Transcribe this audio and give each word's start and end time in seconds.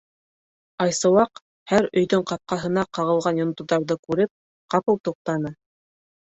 Айсыуаҡ, 0.85 1.41
һәр 1.73 1.87
өйҙөң 2.01 2.25
ҡапҡаһына 2.33 2.87
ҡағылған 3.01 3.45
йондоҙҙарҙы 3.45 4.01
күреп, 4.09 4.35
ҡапыл 4.77 5.01
туҡтаны: 5.07 5.57